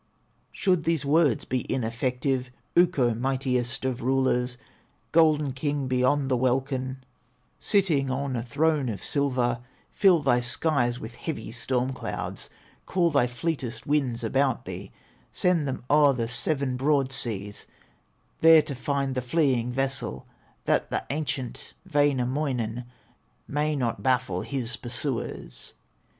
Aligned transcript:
"Should 0.51 0.83
these 0.83 1.05
words 1.05 1.45
be 1.45 1.71
ineffective, 1.71 2.49
Ukko, 2.75 3.13
mightiest 3.13 3.85
of 3.85 4.01
rulers, 4.01 4.57
Golden 5.11 5.53
king 5.53 5.87
beyond 5.87 6.27
the 6.27 6.35
welkin, 6.35 7.03
Sitting 7.59 8.09
on 8.09 8.35
a 8.35 8.41
throne 8.41 8.89
of 8.89 9.03
silver, 9.03 9.59
Fill 9.91 10.21
thy 10.23 10.39
skies 10.41 10.99
with 10.99 11.13
heavy 11.13 11.51
storm 11.51 11.93
clouds, 11.93 12.49
Call 12.87 13.11
thy 13.11 13.27
fleetest 13.27 13.85
winds 13.85 14.23
about 14.23 14.65
thee, 14.65 14.91
Send 15.31 15.67
them 15.67 15.83
o'er 15.87 16.13
the 16.13 16.27
seven 16.27 16.77
broad 16.77 17.11
seas, 17.11 17.67
There 18.39 18.63
to 18.63 18.73
find 18.73 19.13
the 19.13 19.21
fleeing 19.21 19.71
vessel, 19.71 20.25
That 20.65 20.89
the 20.89 21.05
ancient 21.11 21.75
Wainamoinen 21.93 22.85
May 23.47 23.75
not 23.75 24.01
baffle 24.01 24.41
his 24.41 24.77
pursuers!" 24.77 25.73